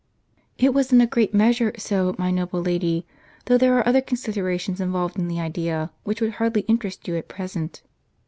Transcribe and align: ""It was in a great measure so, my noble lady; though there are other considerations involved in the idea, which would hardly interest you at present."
""It 0.57 0.73
was 0.73 0.91
in 0.91 0.99
a 0.99 1.05
great 1.05 1.31
measure 1.31 1.73
so, 1.77 2.15
my 2.17 2.31
noble 2.31 2.59
lady; 2.59 3.05
though 3.45 3.59
there 3.59 3.77
are 3.77 3.87
other 3.87 4.01
considerations 4.01 4.81
involved 4.81 5.19
in 5.19 5.27
the 5.27 5.39
idea, 5.39 5.91
which 6.03 6.21
would 6.21 6.31
hardly 6.41 6.61
interest 6.61 7.07
you 7.07 7.15
at 7.17 7.27
present." 7.27 7.83